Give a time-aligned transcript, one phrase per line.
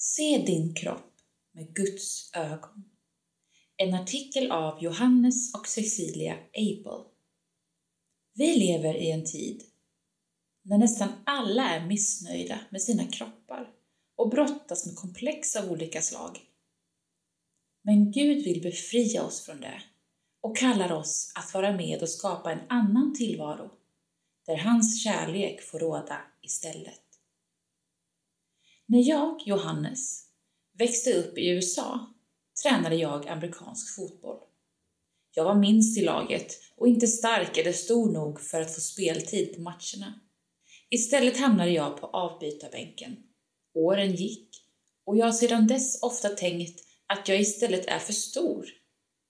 [0.00, 1.14] Se din kropp
[1.52, 2.84] med Guds ögon.
[3.76, 7.04] En artikel av Johannes och Cecilia Abel.
[8.34, 9.62] Vi lever i en tid
[10.62, 13.70] när nästan alla är missnöjda med sina kroppar
[14.16, 16.38] och brottas med komplex av olika slag.
[17.82, 19.82] Men Gud vill befria oss från det
[20.40, 23.70] och kallar oss att vara med och skapa en annan tillvaro
[24.46, 27.07] där hans kärlek får råda istället.
[28.90, 30.24] När jag, Johannes,
[30.78, 32.14] växte upp i USA
[32.62, 34.38] tränade jag amerikansk fotboll.
[35.34, 39.54] Jag var minst i laget och inte stark eller stor nog för att få speltid
[39.54, 40.20] på matcherna.
[40.90, 43.16] Istället hamnade jag på avbytarbänken.
[43.74, 44.48] Åren gick
[45.04, 48.66] och jag har sedan dess ofta tänkt att jag istället är för stor.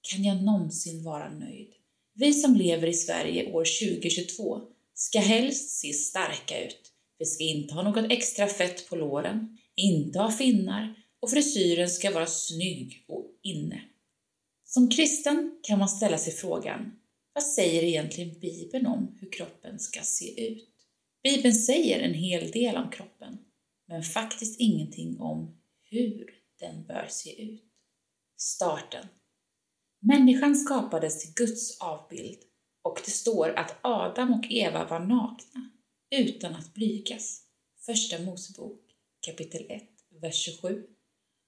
[0.00, 1.72] Kan jag någonsin vara nöjd?
[2.14, 4.60] Vi som lever i Sverige år 2022
[4.94, 6.91] ska helst se starka ut.
[7.22, 12.10] Vi ska inte ha något extra fett på låren, inte ha finnar och frisyren ska
[12.10, 13.82] vara snygg och inne.
[14.64, 16.92] Som kristen kan man ställa sig frågan,
[17.34, 20.68] vad säger egentligen Bibeln om hur kroppen ska se ut?
[21.22, 23.38] Bibeln säger en hel del om kroppen,
[23.88, 25.60] men faktiskt ingenting om
[25.90, 26.26] hur
[26.60, 27.64] den bör se ut.
[28.36, 29.06] Starten.
[30.00, 32.38] Människan skapades till Guds avbild
[32.82, 35.71] och det står att Adam och Eva var nakna
[36.12, 37.42] utan att blygas.
[37.86, 38.80] Första Mosebok
[39.26, 39.82] kapitel 1,
[40.20, 40.82] vers 27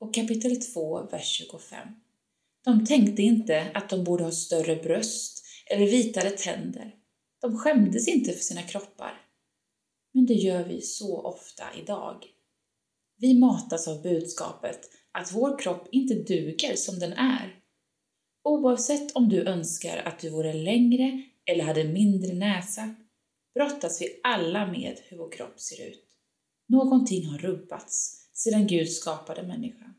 [0.00, 1.88] och kapitel 2, vers 25.
[2.64, 6.94] De tänkte inte att de borde ha större bröst eller vitare tänder.
[7.40, 9.20] De skämdes inte för sina kroppar.
[10.12, 12.24] Men det gör vi så ofta idag.
[13.16, 14.80] Vi matas av budskapet
[15.12, 17.56] att vår kropp inte duger som den är.
[18.44, 22.94] Oavsett om du önskar att du vore längre eller hade mindre näsa
[23.54, 26.04] brottas vi alla med hur vår kropp ser ut.
[26.68, 29.94] Någonting har rubbats sedan Gud skapade människan.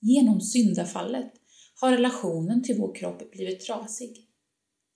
[0.00, 1.32] Genom syndafallet
[1.80, 4.28] har relationen till vår kropp blivit trasig.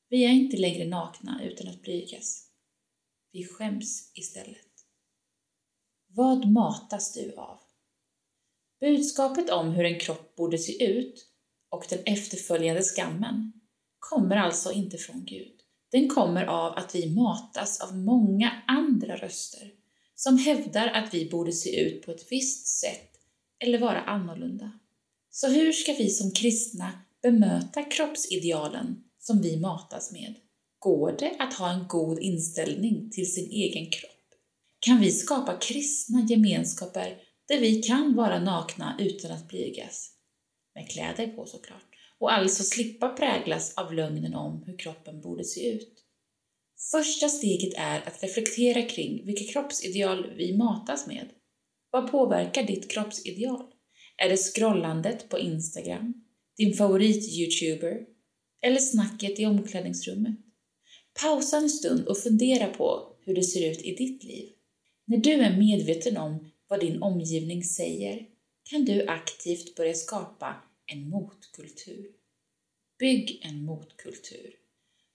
[0.09, 2.47] Vi är inte längre nakna utan att blygas.
[3.33, 4.67] Vi skäms istället.
[6.09, 7.59] Vad matas du av?
[8.81, 11.27] Budskapet om hur en kropp borde se ut
[11.71, 13.53] och den efterföljande skammen
[13.99, 15.56] kommer alltså inte från Gud.
[15.97, 19.73] Den kommer av att vi matas av många andra röster
[20.15, 23.11] som hävdar att vi borde se ut på ett visst sätt
[23.59, 24.73] eller vara annorlunda.
[25.31, 26.93] Så hur ska vi som kristna
[27.23, 30.35] bemöta kroppsidealen som vi matas med?
[30.79, 34.35] Går det att ha en god inställning till sin egen kropp?
[34.79, 37.19] Kan vi skapa kristna gemenskaper
[37.49, 40.11] där vi kan vara nakna utan att blygas?
[40.75, 45.73] Med kläder på såklart, och alltså slippa präglas av lögnen om hur kroppen borde se
[45.73, 46.03] ut.
[46.91, 51.29] Första steget är att reflektera kring vilka kroppsideal vi matas med.
[51.91, 53.67] Vad påverkar ditt kroppsideal?
[54.17, 56.15] Är det scrollandet på Instagram,
[56.57, 58.07] din favorit-youtuber
[58.63, 60.37] eller snacket i omklädningsrummet?
[61.21, 64.49] Pausa en stund och fundera på hur det ser ut i ditt liv.
[65.05, 68.27] När du är medveten om vad din omgivning säger
[68.71, 70.55] kan du aktivt börja skapa
[70.87, 72.11] en motkultur.
[72.99, 74.55] Bygg en motkultur.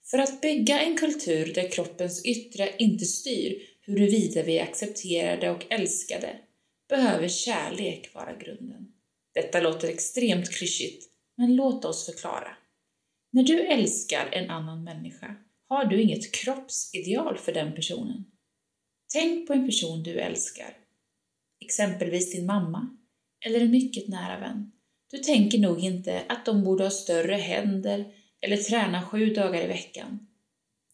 [0.04, 5.72] För att bygga en kultur där kroppens yttre inte styr huruvida vi är accepterade och
[5.72, 6.40] älskade
[6.90, 8.88] behöver kärlek vara grunden.
[9.34, 12.58] Detta låter extremt klyschigt, men låt oss förklara.
[13.32, 15.36] När du älskar en annan människa
[15.68, 18.26] har du inget kroppsideal för den personen.
[19.14, 20.78] Tänk på en person du älskar,
[21.59, 22.98] exempelvis din mamma
[23.46, 24.72] eller en mycket nära vän.
[25.12, 29.68] Du tänker nog inte att de borde ha större händer eller träna sju dagar i
[29.68, 30.28] veckan.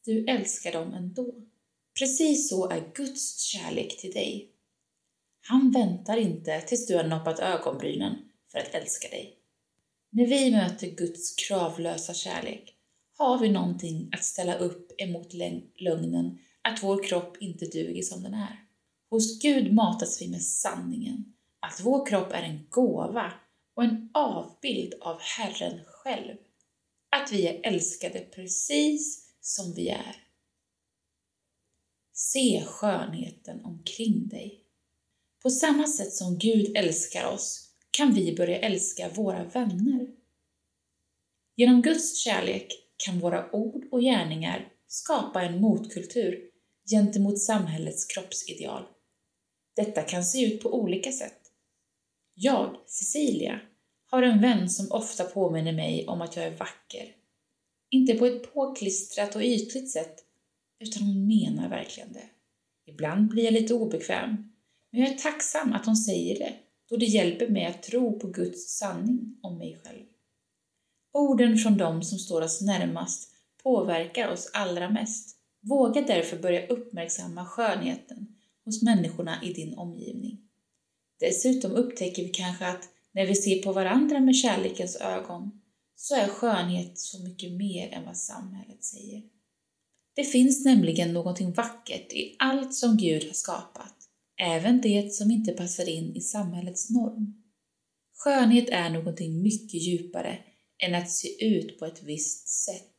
[0.06, 1.34] Du älskar dem ändå.
[2.00, 4.52] Precis så är Guds kärlek till dig.
[5.42, 8.16] Han väntar inte tills du har noppat ögonbrynen
[8.52, 9.34] för att älska dig.
[10.10, 12.74] När vi möter Guds kravlösa kärlek
[13.18, 15.34] har vi någonting att ställa upp emot
[15.76, 18.64] lögnen att vår kropp inte duger som den är.
[19.10, 23.34] Hos Gud matas vi med sanningen, att vår kropp är en gåva
[23.78, 26.36] och en avbild av Herren själv.
[27.10, 30.16] Att vi är älskade precis som vi är.
[32.14, 34.64] Se skönheten omkring dig.
[35.44, 40.08] På samma sätt som Gud älskar oss kan vi börja älska våra vänner.
[41.56, 46.50] Genom Guds kärlek kan våra ord och gärningar skapa en motkultur
[46.90, 48.84] gentemot samhällets kroppsideal.
[49.76, 51.47] Detta kan se ut på olika sätt.
[52.40, 53.60] Jag, Cecilia,
[54.06, 57.16] har en vän som ofta påminner mig om att jag är vacker.
[57.90, 60.16] Inte på ett påklistrat och ytligt sätt,
[60.80, 62.30] utan hon menar verkligen det.
[62.86, 64.30] Ibland blir jag lite obekväm,
[64.92, 66.54] men jag är tacksam att hon säger det
[66.90, 70.06] då det hjälper mig att tro på Guds sanning om mig själv.
[71.14, 73.30] Orden från dem som står oss närmast
[73.64, 75.38] påverkar oss allra mest.
[75.62, 78.36] Våga därför börja uppmärksamma skönheten
[78.66, 80.47] hos människorna i din omgivning.
[81.20, 85.62] Dessutom upptäcker vi kanske att när vi ser på varandra med kärlekens ögon
[85.96, 89.24] så är skönhet så mycket mer än vad samhället säger.
[90.16, 93.96] Det finns nämligen någonting vackert i allt som Gud har skapat,
[94.42, 97.44] även det som inte passar in i samhällets norm.
[98.14, 100.40] Skönhet är någonting mycket djupare
[100.84, 102.94] än att se ut på ett visst sätt.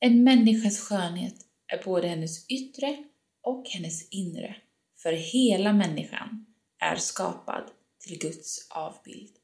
[0.00, 1.34] En människas skönhet
[1.72, 3.04] är både hennes yttre
[3.42, 4.56] och hennes inre,
[5.02, 6.46] för hela människan
[6.80, 7.64] är skapad
[7.98, 9.36] till Guds avbild.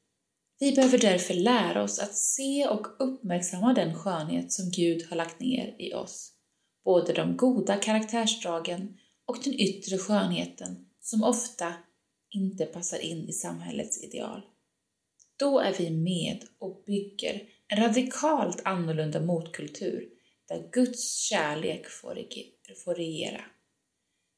[0.59, 5.41] Vi behöver därför lära oss att se och uppmärksamma den skönhet som Gud har lagt
[5.41, 6.33] ner i oss,
[6.85, 11.75] både de goda karaktärsdragen och den yttre skönheten som ofta
[12.31, 14.43] inte passar in i samhällets ideal.
[15.37, 20.09] Då är vi med och bygger en radikalt annorlunda motkultur
[20.49, 23.45] där Guds kärlek får regera.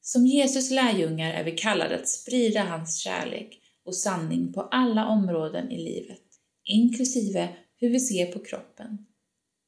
[0.07, 5.71] Som Jesus lärjungar är vi kallade att sprida hans kärlek och sanning på alla områden
[5.71, 6.21] i livet,
[6.63, 9.05] inklusive hur vi ser på kroppen.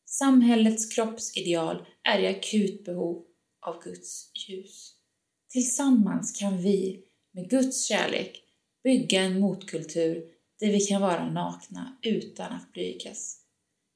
[0.05, 3.25] Samhällets kroppsideal är i akut behov
[3.65, 4.93] av Guds ljus.
[5.49, 7.03] Tillsammans kan vi,
[7.33, 8.43] med Guds kärlek,
[8.83, 10.25] bygga en motkultur
[10.59, 13.37] där vi kan vara nakna utan att blygas.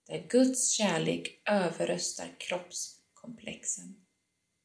[0.07, 3.95] Där Guds kärlek överröstar kroppskomplexen.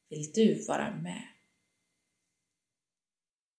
[0.09, 1.36] Vill du vara med?